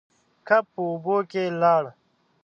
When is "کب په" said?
0.47-0.79